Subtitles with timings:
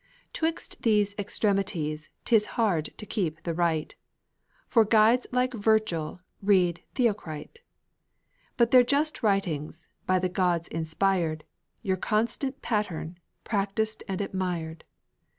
[0.33, 3.95] 'Twixt these extremes 'tis hard to keep the right:
[4.67, 7.61] For guides take Virgil and read Theocrite;
[8.57, 11.43] Be their just writings, by the gods inspired,
[11.83, 14.85] Your constant pattern, practiced and admired.